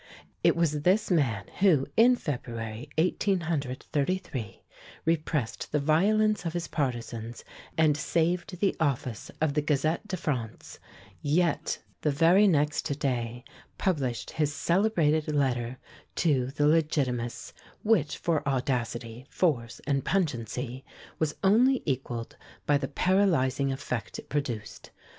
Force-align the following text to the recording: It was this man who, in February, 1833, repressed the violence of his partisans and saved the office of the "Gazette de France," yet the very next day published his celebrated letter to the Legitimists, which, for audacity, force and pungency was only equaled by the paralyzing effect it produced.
It 0.43 0.55
was 0.55 0.81
this 0.81 1.11
man 1.11 1.45
who, 1.59 1.85
in 1.95 2.15
February, 2.15 2.89
1833, 2.97 4.63
repressed 5.05 5.71
the 5.71 5.79
violence 5.79 6.43
of 6.43 6.53
his 6.53 6.67
partisans 6.67 7.43
and 7.77 7.95
saved 7.95 8.59
the 8.61 8.75
office 8.79 9.29
of 9.39 9.53
the 9.53 9.61
"Gazette 9.61 10.07
de 10.07 10.17
France," 10.17 10.79
yet 11.21 11.83
the 12.01 12.09
very 12.09 12.47
next 12.47 12.85
day 12.97 13.43
published 13.77 14.31
his 14.31 14.51
celebrated 14.51 15.27
letter 15.35 15.77
to 16.15 16.47
the 16.47 16.65
Legitimists, 16.65 17.53
which, 17.83 18.17
for 18.17 18.41
audacity, 18.49 19.27
force 19.29 19.81
and 19.85 20.03
pungency 20.03 20.83
was 21.19 21.35
only 21.43 21.83
equaled 21.85 22.37
by 22.65 22.75
the 22.79 22.87
paralyzing 22.87 23.71
effect 23.71 24.17
it 24.17 24.29
produced. 24.29 24.89